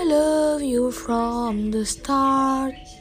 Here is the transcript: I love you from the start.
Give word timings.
I 0.00 0.04
love 0.04 0.62
you 0.62 0.90
from 0.90 1.72
the 1.72 1.84
start. 1.84 2.99